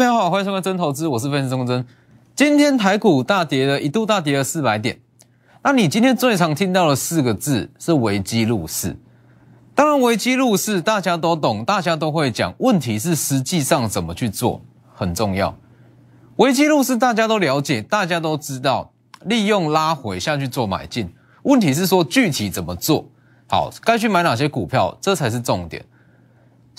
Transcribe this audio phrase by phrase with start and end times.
[0.00, 1.86] 各位好，欢迎收看真投资，我是分析师钟真。
[2.34, 4.98] 今天台股大跌了，一度大跌了四百点。
[5.62, 8.96] 那你今天最常听到的四个字是危机入市。
[9.74, 12.54] 当然，危机入市大家都懂，大家都会讲。
[12.60, 14.62] 问题是实际上怎么去做
[14.94, 15.54] 很重要。
[16.36, 18.90] 危机入市大家都了解，大家都知道，
[19.26, 21.12] 利用拉回下去做买进。
[21.42, 23.04] 问题是说具体怎么做
[23.48, 25.84] 好，该去买哪些股票，这才是重点。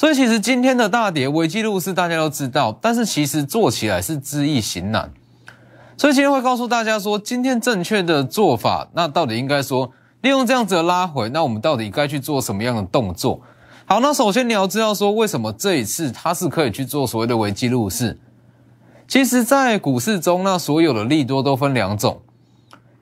[0.01, 5.13] 所以其实今天的大跌，危机入市大家都知道，但是其实做起来是知易行难。
[5.95, 9.91] 所以今天会告诉大家说，今天正确的做法，那到底应该说
[10.21, 13.39] 利用这样子的拉回，那我们到底该去做什么样的动作？
[13.85, 18.19] 好，那首先你要知道说，为什么这一次它是可以去做所谓的危机入市？
[19.07, 22.19] 其实，在股市中，那所有的利多都分两种，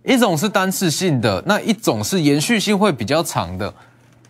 [0.04, 3.74] 一种是单次性的，那一种是延续性会比较长的。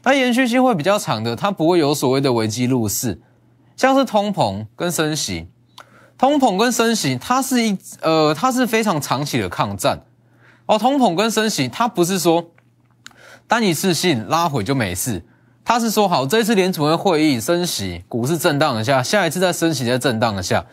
[0.10, 3.22] 那延续性会比较长的，它不会有所谓的危机入市，
[3.78, 5.48] 像是通膨跟升息。
[6.18, 10.02] 通膨跟升息，它是一呃，它是非常长期的抗战
[10.66, 10.80] 哦。
[10.80, 12.44] 通膨跟升息，它不是说
[13.48, 15.24] 单一次性拉回就没事，
[15.64, 20.66] 它是说好这一次联储会会议升息，股市震荡一下，下一次再升息再震荡一下，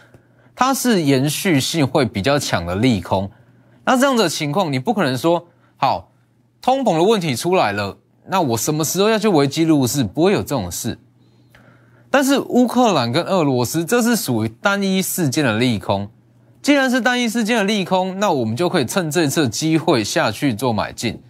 [0.55, 3.31] 它是延续性会比较强的利空。
[3.85, 6.11] 那这样的情况，你不可能说好
[6.63, 10.05] 通膨的问题出来了，那我什么时候要去危机入市？
[10.05, 10.99] 不会有这种事。
[12.11, 16.09] 但是乌克兰跟俄罗斯，这是属于单一事件的利空。
[16.63, 21.23] 既然是单一事件的利空，那我们就可以趁这次机会下去做买进。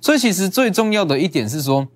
[0.00, 1.88] 所以其实最重要的一点是说，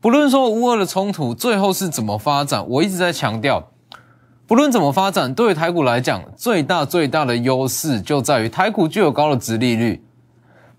[0.00, 3.70] 不论说乌俄的冲突最后是怎么发展，我一直在强调，
[4.46, 10.02] 不论怎么发展，对于台股来讲，最大最大的优势就在于台股具有高的值利率，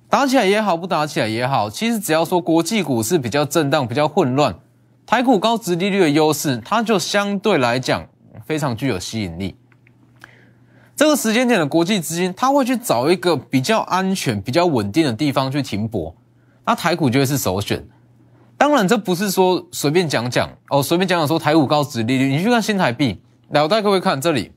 [0.09, 4.55] 打起来也好，不打起来也好，其实只要说国际股市比较震荡、比较混乱。
[5.05, 8.05] 台股高值利率的优势，它就相对来讲
[8.45, 9.55] 非常具有吸引力。
[10.95, 16.15] 这个时间点的国际资金，它会去找一个比较安全、比较稳定的地方去停泊，
[16.65, 17.85] 那台股就会是首选。
[18.57, 22.35] 当然，这不是说随便讲讲哦，随便讲讲说台股高值利率。
[22.35, 24.51] 你去看新台币，来，我带各位看这里，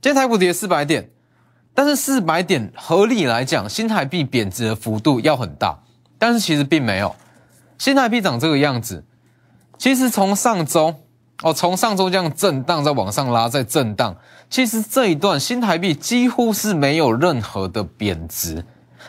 [0.00, 1.10] 今天台股跌四百点，
[1.74, 5.78] 但是四百点合理来讲，新台币贬值的幅度要很大，
[6.18, 7.14] 但是其实并没有。
[7.78, 9.04] 新台币长这个样子，
[9.78, 10.94] 其实从上周
[11.42, 14.14] 哦，从上周这样震荡，再往上拉，再震荡，
[14.50, 18.62] 其实这一段新台币几乎是没有任何的贬值，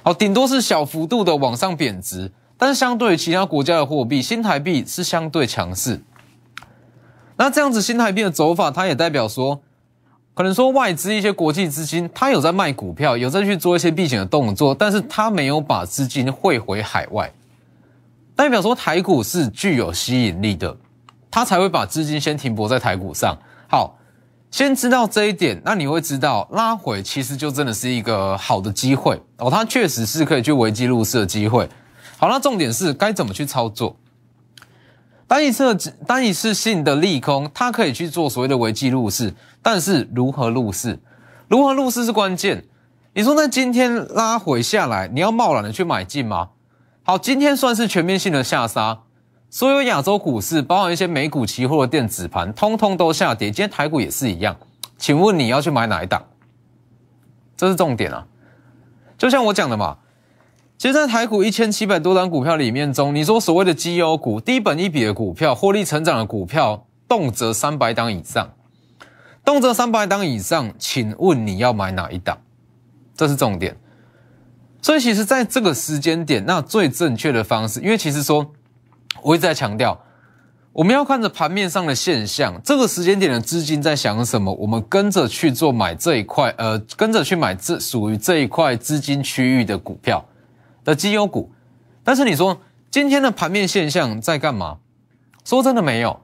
[0.03, 6.01] 哦，顶多是小幅度的往上贬值，但是相对于其他国家的货币，新台币是相对强势。
[7.35, 9.61] 那这样子新台币的走法，它也代表说，
[10.33, 17.31] 可能说外资一些国际资金，它有在卖股票，有在去做一些避险的动作，但是它没有把资金汇回海外。
[18.35, 20.75] 代表说台股是具有吸引力的，
[21.29, 23.37] 他才会把资金先停泊在台股上。
[23.67, 23.99] 好，
[24.49, 31.69] 先知道这一点，那你会知道拉回其实就真的是一个好的机会哦，它确实是可以去危机入市的机会。
[32.17, 33.95] 好，那重点是该怎么去操作？
[35.27, 35.75] 单一次
[36.07, 40.99] 单一次性的利空，它可以去做所谓的危机入市，但是如何入市？
[41.47, 42.65] 如何入市是关键。
[43.13, 46.49] 你说那今天拉回下来，你要贸然的去买进吗？
[47.03, 48.99] 好，今天算是全面性的下杀，
[49.49, 53.49] 所有亚洲股市，包含一些美股期货的电子盘，通通都下跌。
[53.49, 54.55] 今天台股也是一样，
[54.97, 56.23] 请问你要去买哪一档？
[57.57, 58.25] 这是重点啊！
[59.17, 59.97] 就像我讲的嘛，
[60.77, 68.49] 其实，在台股一千七百多档股票里面中，你说所谓的绩优股、低本一笔的股票、获利成长的股票，动辄三百档以上，
[69.43, 72.37] 动辄三百档以上，请问你要买哪一档？
[73.15, 73.75] 这是重点。
[74.81, 78.51] 所以其实，在这个时间点，那最正确的方式，因为其实说，
[79.21, 79.99] 我一直在强调，
[80.73, 90.25] 我们要看着盘面上的现象，这个时间点的资金在想什么，我们跟着去做买这一块，呃，跟着去买这属于这一块资金区域的股票
[90.83, 91.51] 的绩优股。
[92.03, 92.59] 但是你说
[92.89, 94.79] 今天的盘面现象在干嘛？
[95.45, 96.19] 说真的没有。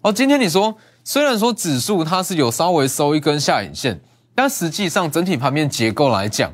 [0.00, 4.00] 哦，今天你说虽然说指数它是有稍微收一根下影线，
[4.34, 6.52] 但实际上整体盘面结构来讲。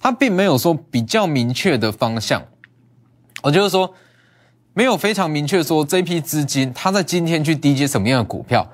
[0.00, 2.40] 它并没有说比较明确的方向，
[3.42, 3.92] 我就是说
[4.72, 8.70] 没有非常明确说这批资金它在今天去低接什么样的股票。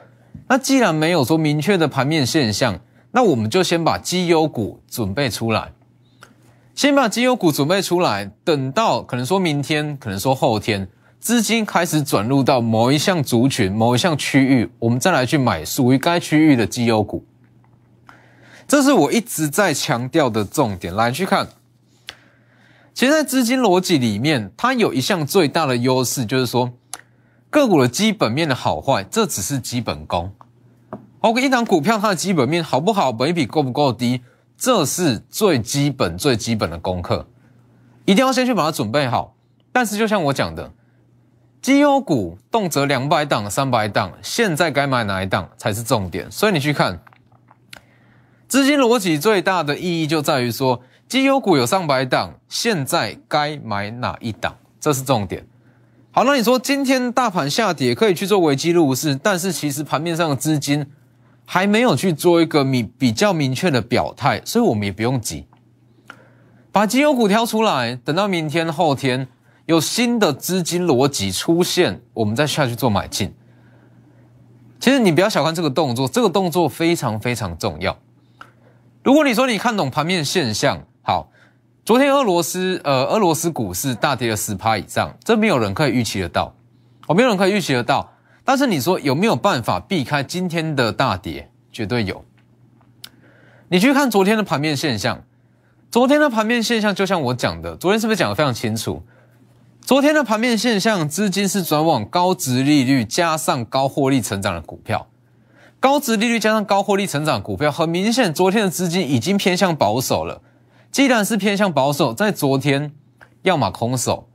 [0.48, 2.78] 那既然没有说明确的盘面现象，
[3.12, 5.72] 那我们就先把绩优股准备出来，
[6.74, 10.86] 先把绩优股准备出来，等到可能说明天，可能说后天，
[11.24, 17.24] 资金开始转入到某一项族群、某一项区域，我们再来去买属于该区域的绩优股。
[18.68, 20.94] 这是我一直在强调的重点。
[20.94, 21.48] 来去看，
[22.92, 26.70] 其实，在资金逻辑里面，它有一项最大的优势，就是说
[27.48, 30.30] 个股的基本面的好坏，这只是基本功
[31.20, 34.20] 好，一档股票它的基本面好不好，本益比够不够低，
[34.58, 37.26] 这是最基本最基本的功课，
[38.04, 39.34] 一定要先去把它准备好。
[39.72, 40.70] 但是就像我讲的，
[41.64, 46.30] 绩优股动辄两百档、三百档，现在该买哪一档才是重点。
[46.30, 47.00] 所以你去看，
[48.46, 55.46] 资金逻辑最大的意义就在于说，绩优股有上百档，现在该买哪一档，这是重点。
[56.10, 60.84] 好，那你说今天大盘下跌可以去做危机入市，但是其实盘面上的资金
[61.46, 65.46] 还没有去做一个明比较明确的表态，所以我们也不用急，
[66.70, 69.28] 把绩优股挑出来，等到明天后天。
[69.66, 73.34] 有新的资金逻辑出现，我们再下去做买进。
[74.78, 77.96] 其实你不要小看这个动作，这个动作非常非常重要。
[79.02, 81.30] 如果你说你看懂盘面现象，好，
[81.84, 86.54] 昨天俄罗斯呃俄罗斯股市大跌了十趴以上，这没有人可以预期得到，
[87.06, 88.12] 我，没有人可以预期得到。
[88.44, 91.50] 但是你说有没有办法避开今天的大跌？
[91.72, 92.22] 绝对有。
[93.68, 95.24] 你去看昨天的盘面现象，
[95.90, 99.02] 昨天的盘面现象就像我讲的，昨天是不是讲的非常清楚？
[99.84, 105.08] 昨天的盘面现象，资金是转往高值利率加上高获利成长的股票。
[105.78, 110.40] 高值利率加上高获利成长股票，很明显，昨天的资金已经偏向保守了。
[110.90, 112.92] 既然是偏向保守，在昨天，
[113.42, 114.26] 要么空手，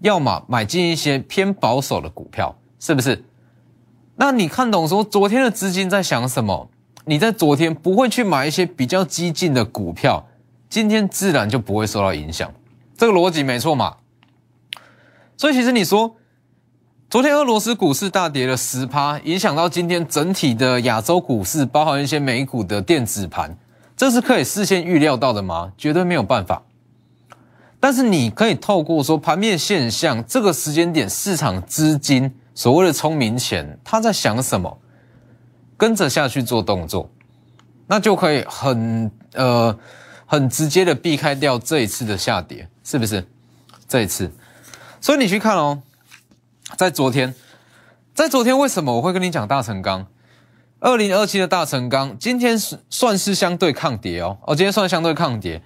[0.00, 3.24] 要么买进一些偏保守的股票，是不是？
[4.16, 6.68] 那你看懂说昨天的资金在想什么？
[7.06, 10.28] 你在昨天不会去买一些比较激进的股票，
[10.68, 12.52] 今天自然就不会受到影响。
[12.98, 13.96] 这个逻辑没错嘛？
[15.40, 16.14] 所以其实你说，
[17.08, 23.56] 昨天俄罗斯股市大跌了十趴，影响到今天整体的亚洲股市，包含一些美股的电子盘，
[23.96, 25.72] 这是可以事先预料到的吗？
[25.78, 26.62] 绝对没有办法。
[27.80, 34.78] 但是你可以透过说盘面现象，这个时间点市场资金所谓的聪明钱，他在想什么，
[35.78, 37.08] 跟着下去做动作，
[37.86, 39.74] 那就可以很呃
[40.26, 43.26] 很直接的避开掉这一次的下跌，是不是？
[43.88, 44.30] 这一次。
[45.00, 45.82] 所以你去看哦，
[46.76, 47.34] 在昨天，
[48.14, 50.06] 在昨天为什么我会跟你讲大成钢？
[50.78, 55.62] 二零二七的大成钢今天是算是相对抗跌哦，哦，今天算相对抗跌。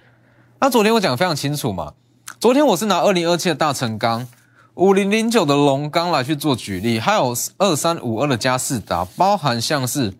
[0.59, 1.93] 那昨天我讲的非常清楚嘛，
[2.39, 4.27] 昨天我是拿二零二七的大成钢、
[4.73, 10.13] 五零零九的龙钢来去做举例，还有二三五二的嘉士达，包含像是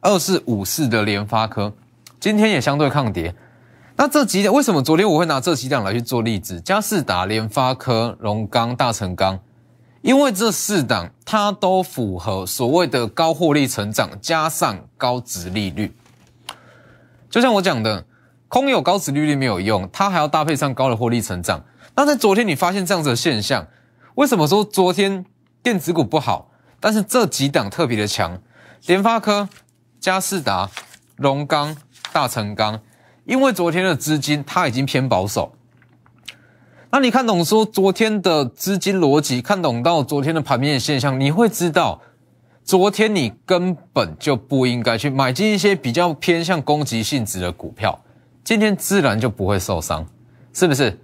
[0.00, 1.72] 二四五四的联发科，
[2.20, 3.34] 今天也相对抗跌。
[4.00, 6.60] 那这几点为什么昨天我会拿这几档来去做例子？
[6.60, 9.40] 嘉士达、联发科、龙钢、大成钢，
[10.02, 15.92] 因为这四档它都符合所谓的高获利成长加上高值利率。
[17.28, 18.04] 就像我讲的，
[18.46, 21.64] 空有高值利率没有用，它还要搭配上高的获利成长。
[21.96, 23.66] 那在昨天你发现这样子的现象，
[24.14, 25.26] 为什么说昨天
[25.60, 26.52] 电子股不好？
[26.78, 28.40] 但是这几档特别的强，
[28.86, 29.48] 联发科、
[29.98, 30.70] 嘉士达、
[31.16, 31.76] 龙钢、
[32.12, 32.80] 大成钢。
[33.28, 35.52] 因为昨天的资金它已经偏保守，
[36.90, 42.00] 那你看懂说昨天的资金逻辑，看懂到昨天的盘面现象，你会知道，
[42.64, 48.00] 昨天你根本就不应该去买进一些比较偏向攻击性质的股票，
[48.42, 50.06] 今天自然就不会受伤，
[50.54, 50.98] 是不是？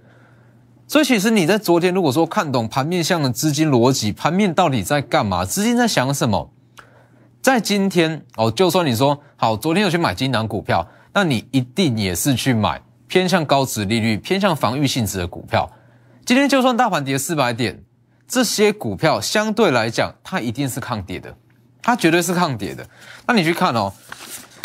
[0.87, 6.51] 所以其实你在昨天如果说看懂盘面上的资金逻辑，盘面到底在干嘛，资金在想什么，
[7.39, 10.87] 在今天哦，就算你说好，昨天有去买金囊股票。
[11.15, 15.71] 那你一定也是去买偏向高值利率、偏向防御性质的股票。
[16.25, 17.81] 今天就算大盘跌四百点，
[18.27, 21.33] 这些股票相对来讲，它一定是抗跌的，
[21.81, 22.85] 它绝对是抗跌的。
[23.25, 23.93] 那你去看哦，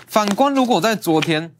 [0.08, 1.52] 反观如果在昨天，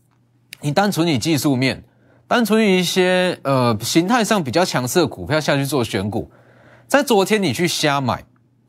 [0.61, 1.85] 你单纯以技术面，
[2.27, 6.29] 单纯以一些呃形态上比较强势的股票下去做选股，
[6.89, 8.25] 在昨天你去瞎买，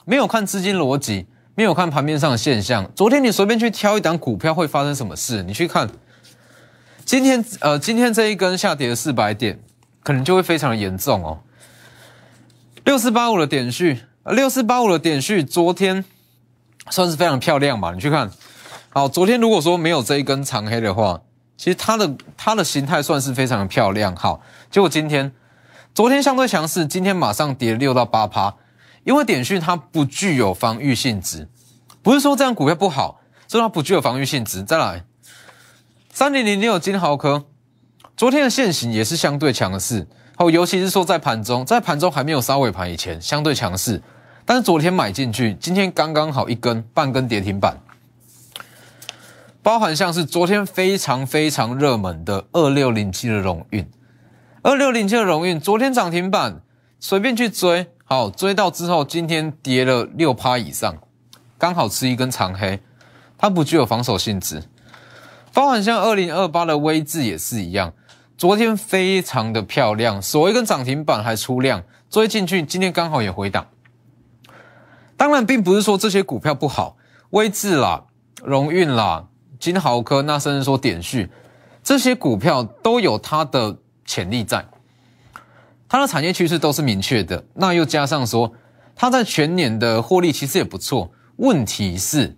[0.05, 1.25] 没有看资金逻辑，
[1.55, 5.41] 没有看盘面上的现象，昨天你随便去挑一档股票会发生什么事？
[5.41, 5.89] 你去看。
[7.05, 9.59] 今天呃，今天这一根下跌了四百点，
[10.03, 11.39] 可能就会非常的严重哦。
[12.83, 16.03] 六四八五的点序，六四八五的点序，昨天
[16.89, 17.93] 算是非常漂亮嘛？
[17.93, 18.29] 你去看，
[18.89, 21.21] 好，昨天如果说没有这一根长黑的话，
[21.57, 24.15] 其实它的它的形态算是非常的漂亮。
[24.15, 25.31] 好，结果今天
[25.93, 28.55] 昨天相对强势，今天马上跌六到八趴，
[29.03, 31.47] 因为点序它不具有防御性质，
[32.01, 34.63] 不是说这样股票不好，是它不具有防御性质。
[34.63, 35.03] 再来。
[36.21, 37.45] 三零零六金豪科，
[38.15, 43.99] 昨天的现形也是相对强势，哦，尤其是说在盘中，在盘中还没有杀尾盘以前，相对强势。
[44.45, 47.75] 但是昨天买进去，今天刚刚好一根半根跌停板，
[49.63, 53.89] 包含像是昨天非常非常热门的二六零七的荣运，
[54.61, 56.61] 二六零七的荣运昨天涨停板，
[56.99, 60.95] 随便去追，好追到之后，今天跌了六趴以上，
[61.57, 62.79] 刚好吃一根长黑。
[63.39, 64.61] 它不具有防守性质。
[65.53, 67.93] 包含像二零二八的微智也是一样，
[68.37, 73.67] 昨天非常的漂亮，锁一根涨停板还出量，追进去，今天刚好也回档。
[75.17, 76.95] 当然，并不是说这些股票不好，
[77.31, 78.05] 微智啦、
[78.43, 79.27] 荣运啦、
[79.59, 81.29] 金豪科，那甚至说点序，
[81.83, 84.65] 这些股票都有它的潜力在，
[85.89, 87.43] 它的产业趋势都是明确的。
[87.55, 88.53] 那又加上说，
[88.95, 92.37] 它在全年的获利其实也不错，问题是。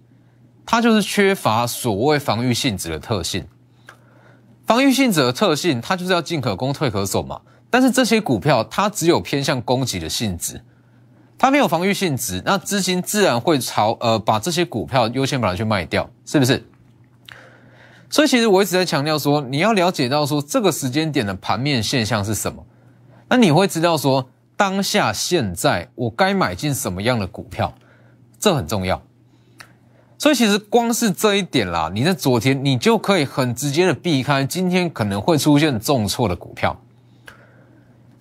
[0.65, 3.45] 它就是缺乏所谓防御性质的特性，
[4.65, 7.41] 防御性质的特性，它就是要进可攻退可守嘛。
[7.69, 10.61] 但是这些股票它只有偏向攻击的性质，
[11.37, 16.63] 它没有防御性质，那资金自然会朝呃把这些股票优先把它去卖掉，是不是？
[18.09, 22.63] 所以其实我一直在强调说，你要了解到说这个时间点的盘面现象是什么，
[23.27, 27.73] 那你会知道说当下现在我该买进什么样的股票，
[28.39, 29.01] 这很重要。
[30.23, 36.79] 所以其实光是这一点啦，你在昨天你就可以很直接的避开今天可能会出现重挫的股票。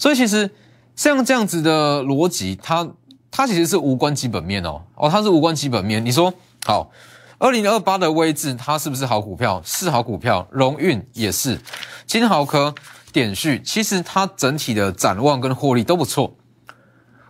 [0.01, 0.51] 所以其实
[0.97, 2.91] 像这样子的逻辑，它
[3.31, 6.05] 它其实是无关基本面哦哦，它是无关基本面。
[6.05, 6.35] 你说
[6.67, 6.91] 好，
[7.39, 9.63] 二零二八的位置它是不是好股票？
[9.65, 11.61] 是好股票，荣运也是，
[12.05, 12.75] 金豪科、
[13.13, 16.35] 点序，其实它整体的展望跟获利都不错。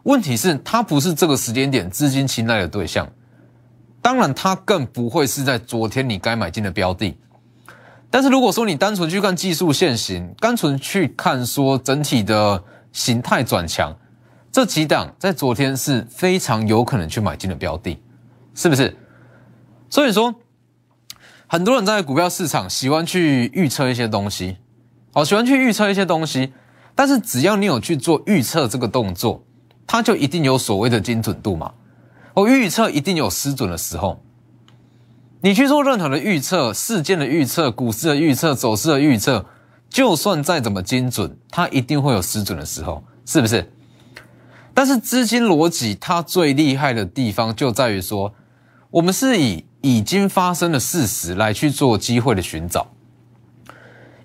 [0.04, 3.06] 问题是它不是这个时间点资金青睐的对象。
[4.02, 7.16] 当然，它更不会是在昨天你该买进的标的。
[8.10, 13.96] 但是如果说你单纯去看技术线型，单纯去看说整体的形态转强，
[14.50, 18.02] 这几档在昨天是非常有可能去买进的标的，
[18.54, 18.94] 是不是？
[19.88, 20.34] 所以说，
[21.46, 24.58] 很多人在股票市场喜欢去预测一些东西，
[25.12, 26.52] 哦，喜欢去预测一些东西。
[26.94, 29.42] 但是只要你有去做预测这个动作，
[29.86, 31.72] 它就一定有所谓的精准度嘛。
[32.34, 34.22] 我预测一定有失准的时候。
[35.44, 39.44] 你去做任何的预测，事件的预测、股市的预测、走势的预测，
[39.90, 43.72] 就算再怎么精准，它一定会有失准的时候，是不是？
[44.72, 48.32] 但是资金逻辑它最厉害的地方就在于说，
[48.90, 52.86] 我们是以已经发生的事实来去做机会的寻找，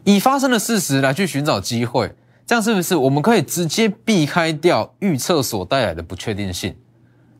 [0.03, 2.13] 以发生的事实来去寻找机会，
[2.45, 6.75] 这样是不是我们可以直接避开掉预测所带来的不确定性？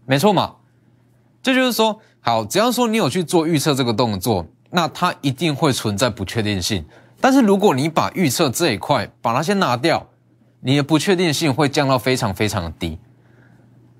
[0.09, 0.55] 没错嘛，
[1.43, 6.85] 这就是说，好，只要说你有去做预测这个动作，那它一定会存在不确定性。
[7.19, 10.07] 但是如果你把预测这一块把它先拿掉，
[10.61, 12.97] 你的不确定性会降到非常非常的低。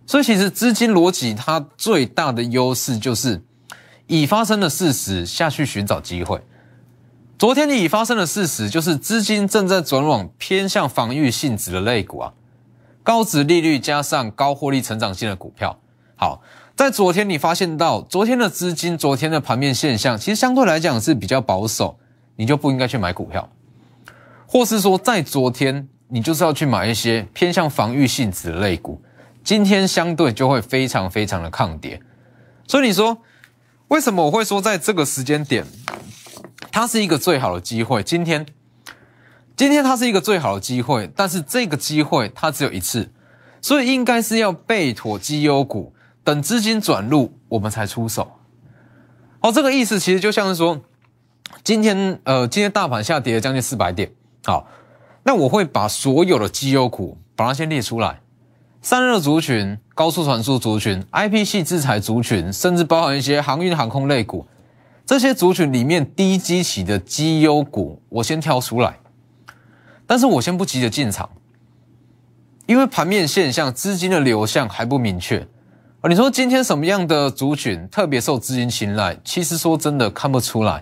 [0.05, 3.43] 所以其实资金逻辑它最大的优势就是
[4.05, 6.41] 已发生的事实下去寻找机会。
[7.37, 12.33] 昨天你已发生的事实就是资金正在转往偏向防御性质的类股啊，
[13.03, 15.77] 高值利率加上高获利成长性的股票。
[16.19, 16.41] 好，
[16.75, 22.00] 在昨天你发现到昨天的资金，昨天的盘面现象，其实相对来讲是比较保守，
[22.38, 23.47] 你就不应该去买股票，
[24.47, 29.00] 或是说在昨天你就是要去买一些偏向防御性质的类股，
[29.43, 32.01] 今天相对就会非常非常的抗跌。
[32.67, 33.19] 所以你说
[33.89, 35.63] 为什么我会说在这个时间点，
[36.71, 38.01] 它是一个最好的机会？
[38.01, 38.43] 今天，
[39.55, 43.12] 今天它是一个最好的机会，但是这个机会它只有一次，
[43.62, 45.93] 所以应该是要备妥绩优股。
[46.27, 48.29] 等资金转入，我们才出手。
[49.39, 50.81] 哦，这个意思其实就像是说，
[51.63, 54.12] 今天呃，今天大盘下跌了将近四百点。
[54.43, 54.67] 好，
[55.24, 58.19] 那我会把所有的绩优股把它先列出来，
[58.81, 64.46] 散热族群、高速传输族群、IP 系制裁族群，甚至包含一些航运航空类股，
[65.05, 69.00] 这些族群里面低基期的绩优股，我先挑出来。
[70.05, 71.29] 但是我先不急着进场，
[72.65, 75.48] 因为盘面现象、资金的流向还不明确。
[76.07, 79.17] 你说今天什么样的族群特别受资金青睐？
[79.25, 80.81] 其实说真的看不出来。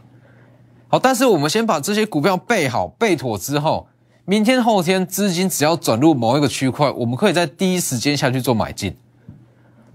[0.88, 3.88] 好，但是我们先把这些股票备好、备妥之后，
[4.26, 8.96] 明天、后天资金只要转入某一个区块，我们可以在第一时间下去做买进。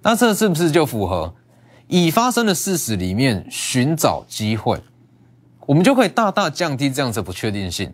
[0.03, 1.33] 那这是不是就符合
[1.87, 4.83] 已发生的事实里面寻找机会？
[5.67, 7.93] 我们就可以大大降低这样子不确定性。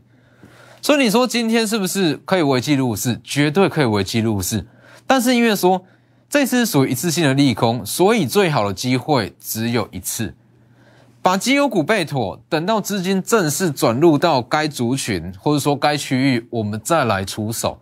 [0.81, 3.21] 所以你说今天是不是可以为记录式？
[3.23, 4.67] 绝对可以为记录式。
[5.07, 5.85] 但是因为说。
[6.29, 10.35] 这次属于一次性的利空，所以最好的机会只有一次。
[11.23, 17.81] 把绩优股备妥，等到资金正式转入到该族群或者说该区域，我们再来出手。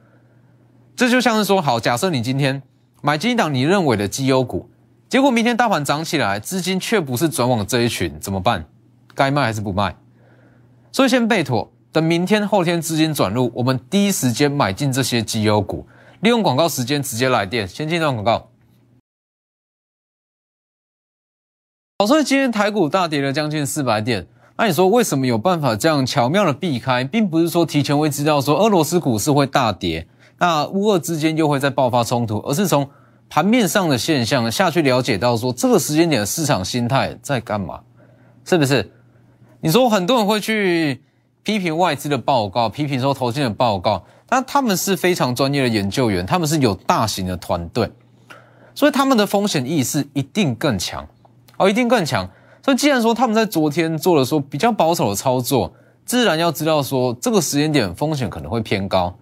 [0.96, 2.62] 这就像是说，好，假设你今天
[3.02, 4.68] 买进一档你认为的绩优股，
[5.08, 8.64] 结果明天大盘涨起来，资金却不是转往这一群，怎么办？
[9.14, 9.96] 该卖还是不卖？
[10.92, 15.86] 所以先备妥，等明天后天资金转入，我们第一时间买进这些绩优股。
[16.24, 18.48] 利用广告时间直接来电，先进段广告。
[21.98, 24.26] 好，所以今天台股大跌了将近四百点。
[24.56, 32.88] 那你说为什么有办法这样巧妙的避开，并不是说提前会知道说俄罗斯股市会大跌，那乌俄之间又会再爆发冲突，而是从
[33.28, 37.82] 盘面上的现象下去了解到说这个时间点的市场心态在干嘛，
[38.46, 38.90] 是不是？
[39.60, 41.02] 你说很多人会去
[41.42, 47.90] 批评外资的报告，批评说投信的报告，但他们是非常专业的研究员，他们是有大型的团队，
[48.74, 51.06] 所以他们的风险意识一定更强，
[51.56, 52.28] 哦，一定更强。
[52.62, 55.72] 所以，既然说他们在昨天做了说比较保守的操作，
[56.06, 59.14] 自然要知道说这个时间点风险可能会偏高，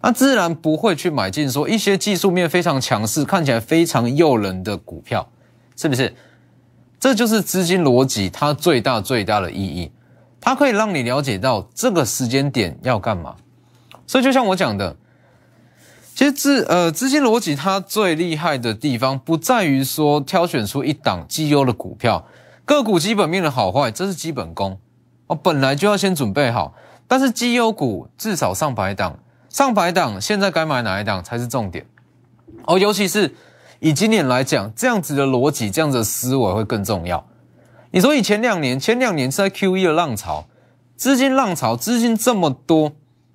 [0.00, 5.28] 那自然不会去买进说一些技术面非常强势、看起来非常诱人的股票，
[5.76, 6.14] 是不是？
[6.98, 9.90] 这就是资金逻辑它最大最大的意义，
[10.40, 13.36] 它可以让你了解到这个时间点要干嘛。
[14.10, 14.96] 所以，就像我讲的，
[16.16, 22.26] 其实资呃资金逻辑它最厉害的地方，不在于说挑选出一档绩优的股票。
[22.64, 24.80] 个股基本面的好坏，这是基本功，
[25.28, 26.74] 哦，本来就要先准备好。
[27.06, 29.16] 但是绩优股至少上百档，
[29.48, 31.86] 上百档，现在该买哪一档才是重点？
[32.66, 33.32] 哦，尤其是
[33.78, 37.24] 以今年来讲，这样子的逻辑，这样子的思维会更重要。
[37.92, 40.46] 你说以前两年，前两年是在 Q E 的浪潮，
[40.96, 42.90] 资金浪潮，资金这么多，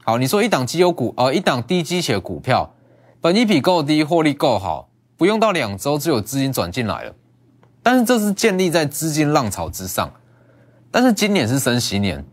[0.07, 2.75] 好，你说一档绩优股，呃，一档低基企的股票，
[3.19, 7.15] 本益比够低，获利够好，不用到两周就有资金转进来了。
[7.81, 10.13] 但是这是建立在资金浪潮之上，
[10.91, 12.23] 但是今年是升息年，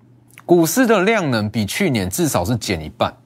[0.45, 3.17] 股市的量能比去年至少是减一半，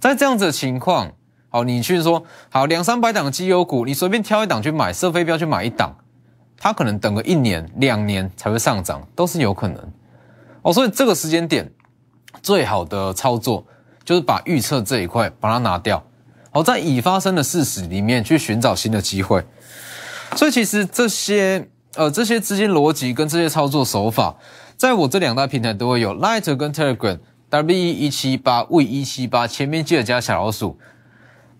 [0.00, 1.12] 在这样子的情况，
[1.48, 5.94] 好，你去说好两三百档绩优股，你随便挑一档去买，设飞镖去买一档，
[6.56, 9.78] 它可能等个一年两年才会上涨，都是有可能
[10.62, 10.72] 哦。
[10.72, 11.72] 所以这个时间点
[12.40, 13.64] 最好的操作
[14.04, 16.02] 就是把预测这一块把它拿掉，
[16.50, 19.44] 好，在已发生的事实里面去寻找新的机会。
[20.36, 24.34] 所以其实这些呃这些资金逻辑跟这些操作手法，
[24.76, 30.78] 在我这两大平台都会有，Light 跟 Telegram，W E 一七八 V 一七八，前面记得加小老鼠。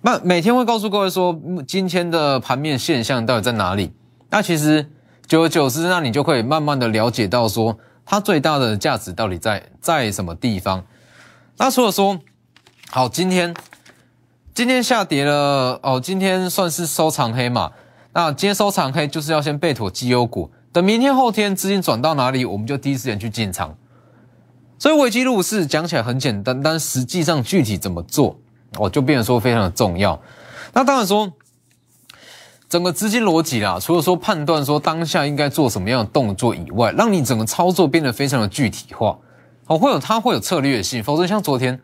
[0.00, 3.92] 那每天会告诉各位说，今天的盘面现象到底在哪里？
[4.30, 4.90] 那其实
[5.26, 7.78] 久而久之，那你就可以慢慢的了解到说，
[8.12, 10.84] 它最大的价值到底在在什么地方。
[11.56, 12.20] 那除了说，
[12.90, 13.54] 好，今天
[14.52, 17.72] 今天下跌了哦，今天算是收藏黑嘛。
[18.12, 23.74] 那今天收藏黑就是要先备妥绩优股，等明天后天资金转到哪里，我们就第一时间去进场。
[24.78, 28.38] 所以危机入市讲起来很简单，但实际上具体怎么做，
[28.76, 30.20] 哦，就变得说非常的重要。
[30.74, 31.32] 那当然说，
[32.72, 39.18] 整个资金逻辑啦，除了说判断说当下应该做什么样的动作以外，让你整个操作变得非常的具体化，
[39.66, 41.78] 哦，会有它会有策略性，否则像昨天，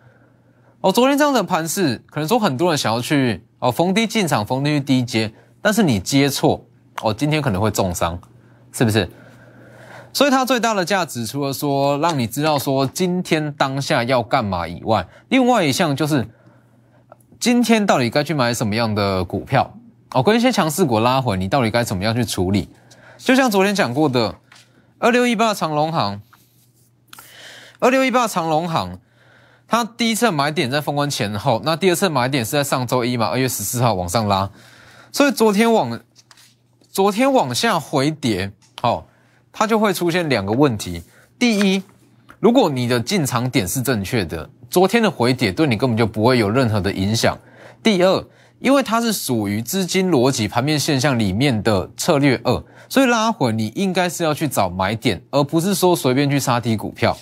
[0.80, 5.30] 哦，昨天这样的盘势，可能说很多人想要去哦逢低进场，逢低去低接。
[5.60, 6.64] 但是你接错
[7.02, 8.18] 哦，今天可能会重伤，
[8.72, 9.06] 是不是？
[10.14, 16.26] 所以它最大的价值，除了说让你知道说今天当下要干嘛以外，另外一项就是
[17.38, 19.70] 今天到底该去买什么样的股票
[20.12, 22.68] 哦，跟一些强势股拉回，你到底该怎么样去处理？
[23.18, 24.36] 就像昨天讲过的，
[24.98, 26.20] 二六一八长隆行，
[27.78, 28.98] 二六一八长隆行，
[29.66, 34.50] 它第一次买点在封关前后，那第二次买点是在上周一嘛，二月十四号往上拉。
[35.12, 36.00] 所以昨天往
[36.90, 39.06] 昨天往下回跌，好，
[39.52, 41.02] 它就会出现两个问题。
[41.38, 41.82] 第一，
[42.40, 47.36] 如果你的进场点是正确的，昨天的回跌对你根本就不会有任何的影响。
[47.82, 48.24] 第二，
[48.60, 57.16] 因为它是属于资金逻辑盘面现象里面的策略二，所以拉回你应该是要去找买点，而不是说随便去杀低股票。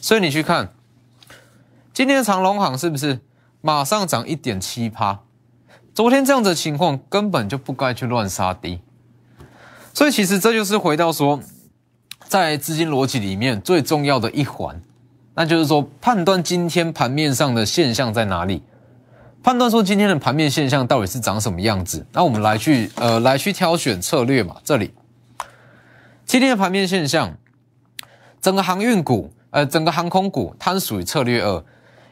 [0.00, 0.68] 所以你去看
[1.92, 3.18] 今天的长隆行是不是
[3.62, 5.20] 马上涨一点七趴？
[5.94, 8.80] 昨天这样子的情况根本就不该去乱杀低，
[9.94, 11.40] 所以其实这就是回到说，
[12.26, 14.82] 在资金逻辑里面最重要的一环，
[15.34, 18.62] 那就是说判断今天盘面上的现象在哪里，
[19.44, 24.56] 判断说今天的盘面现象到底是长什么样子，那我们来去呃来去挑选策略嘛。
[24.64, 24.94] 这里
[26.24, 27.36] 今天的盘面现象，
[28.40, 31.62] 整个航运股呃整个航空股它是属于策略二，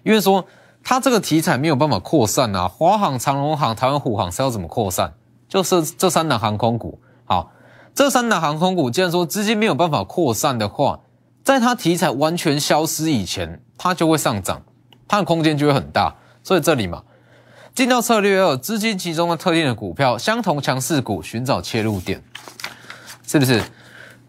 [0.05, 0.47] 因为说。
[0.85, 5.15] 它这个题材没有办法扩散啊，华航、长荣航、台湾虎航是要怎么扩散？
[5.49, 7.01] 就是这三档航空股。
[7.25, 7.53] 好，
[7.95, 10.99] 这三档航空股，既然说资金没有办法扩散的话，
[11.45, 14.61] 在它题材完全消失以前，它就会上涨，
[15.07, 16.13] 它的空间就会很大。
[16.43, 17.05] 所以这里嘛，
[17.75, 22.23] 进到策略二，资金集中的特定的股票，相同强势股，寻找切入点，
[23.27, 23.63] 是不是？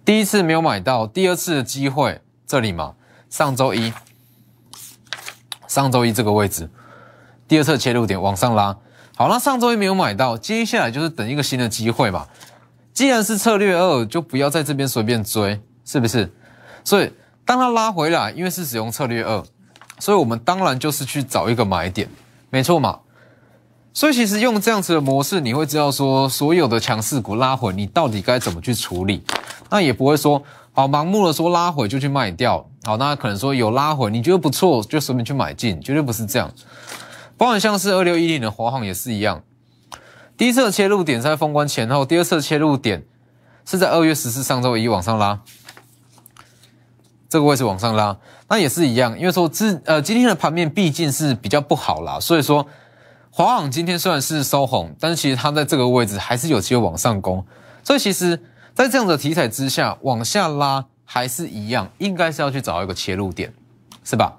[0.06, 2.94] 第一次没有买到，第二次的机会，这里嘛，
[3.30, 3.92] 上周一。
[5.68, 6.70] 上周一这个位置，
[7.48, 8.78] 第二次切入点往上拉，
[9.18, 12.28] 好，那上周一没有买到，接下来就是等一个新的机会嘛。
[12.94, 16.32] 既然是策略二，就不要在这边随便追，是不是？
[16.84, 17.12] 所以
[17.44, 19.44] 当它拉回来，因为是使用策略二，
[20.00, 22.08] 所以我们当然就是去找一个买点，
[22.50, 23.00] 没错嘛。
[23.94, 29.24] 所以其实用这样子的模式，你会知道说所有的强势股拉回，你到底该怎么去处理。
[29.70, 36.52] 那也不会说好盲目的说拉回就去卖掉，好，那可能说有拉回，你觉得不错就随便去买进，绝对不是这样。
[37.38, 39.44] 包含像是二六一零的华航也是一样。
[40.36, 43.04] 第一次的切入点在封关前后，第二次的切入点
[43.66, 45.40] 是在二月十四上周一往上拉，
[47.30, 48.18] 这个位置往上拉，
[48.50, 52.66] 那也是一样，因为说今呃今天的盘面毕竟是比较不好啦，所以说
[53.36, 57.44] 华航今天虽然是收红，但是其实它在这个位置还是有机会往上攻，
[57.84, 58.40] 所以其实
[58.76, 63.52] 在这样的题材之下往下拉还是一样，应该是要去找一个切入点，
[64.04, 64.36] 是吧？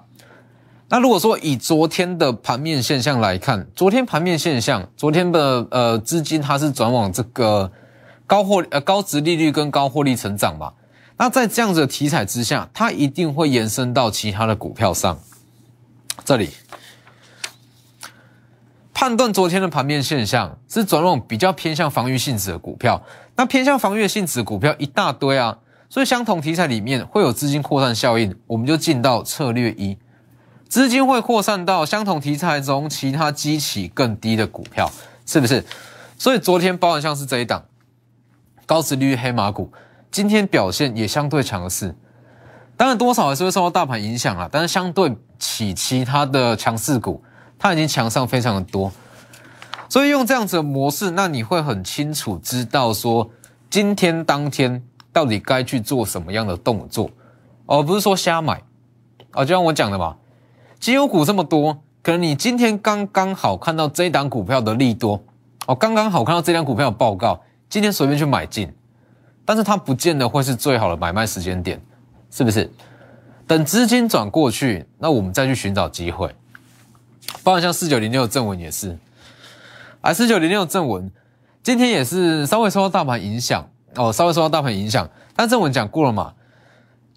[0.87, 7.69] 那如果说以昨天的盘面现象来看，昨天盘面现象，昨天的呃资金它是转往这个
[8.25, 10.71] 高获呃高值利率跟高获利成长嘛？
[11.17, 15.19] 那在这样的题材之下，它一定会延伸到其他的股票上。
[16.23, 16.51] 这里
[18.95, 23.03] 判断昨天的盘面现象是转往比较偏向防御性质的股票，
[23.35, 25.57] 那偏向防御性质股票一大堆啊，
[25.89, 29.97] 所以相同题材里面会有资金扩散效应，我们就进到策略一。
[30.69, 34.89] 资金会扩散到相同题材中其他激起更低的股票，
[35.25, 35.65] 是不是？
[36.17, 37.65] 所以昨天包含像是这一档
[38.65, 39.69] 高值率黑马股，
[40.09, 41.93] 今天表现也相对强势。
[42.77, 47.21] 当然多少还是会受到大盘影响啊，但是相对起其他的强势股，
[47.65, 48.91] 它已经强上非常的多。
[49.89, 53.27] 所以用这样子的模式，那你会很清楚知道说
[53.71, 57.09] 今天当天到底该去做什么样的动作，
[57.65, 58.61] 而不是说瞎买
[59.31, 60.15] 啊，就像我讲的嘛。
[60.79, 65.19] 绩优股这么多，可能你今天刚刚好看到这一档股票的利多，
[65.65, 68.71] 哦，刚刚好看到这张股票的报告，今天随便去买进，
[69.43, 71.81] 但是它不见得会是最好的买卖时间点，
[72.29, 72.71] 是不是？
[73.47, 76.29] 等资金转过去，那我们再去寻找机会。
[77.43, 78.97] 包括像四九零六正文也是，
[80.01, 81.11] 啊，四九零六正文
[81.63, 86.33] 今天也是稍微受到大盘影响，哦，稍微受到大盘影响，但正文讲过了嘛。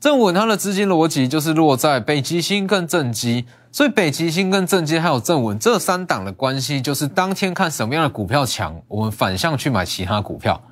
[0.00, 10.62] 正稳它的资金逻辑就是落在北极星跟正极，所以北极星跟正极还有正稳这三档的关系，就是当天看什么样的股票强，我们反向去买其他股票。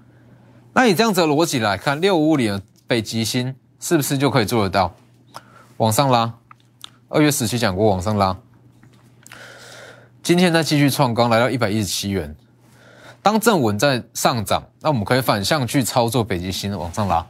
[0.72, 4.94] 那以这样子的逻辑来看，六五五里的北极星是不是就可以做得到？
[5.78, 6.32] 往上拉，
[7.08, 8.36] 二月十七讲过往上拉，
[10.26, 12.34] 今天再继续创高来到一百一十七元。
[13.22, 17.24] 当正稳在上涨，那我们可以反向去操作北极星往上拉。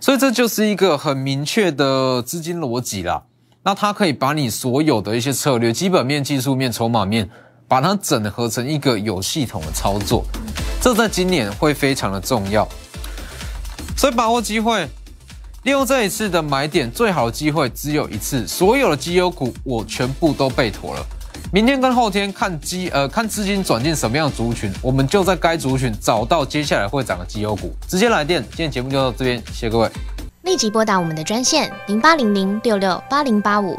[0.00, 3.24] 所以这就是一个很明确的资金逻辑啦。
[3.64, 7.28] 那它可以把你所有的一些策略、基本面、技术面、筹码面，
[7.68, 10.24] 把它整合成一个有系统的操作。
[10.80, 12.66] 这在今年会非常的重要。
[13.94, 14.88] 所以把握机会，
[15.64, 18.48] 利用这一次的买点，最好的机会只有一次。
[18.48, 21.06] 所有的绩优股我全部都备妥了。
[21.52, 28.42] 明天跟后天看基呃看资金转进什么样的族群，我们就在该族群找到接下来会涨的绩优股，直接来电。
[28.50, 29.90] 今天节目就到这边，谢谢各位。
[30.42, 33.78] 立即拨打我们的专线零八零零六六八零八五